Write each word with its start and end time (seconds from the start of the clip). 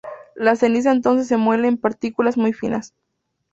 La 0.33 0.55
ceniza 0.55 0.91
entonces 0.91 1.27
se 1.27 1.37
muele 1.37 1.67
en 1.67 1.77
partículas 1.77 2.35
muy 2.35 2.53
finas. 2.53 2.95